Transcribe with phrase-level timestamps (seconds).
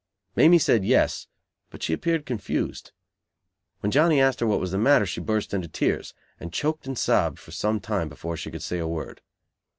[0.35, 1.27] Mamie said "Yes,"
[1.69, 2.91] but she appeared confused.
[3.81, 6.97] When Johnny asked her what was the matter, she burst into tears; and choked and
[6.97, 9.21] sobbed for some time before she could say a word.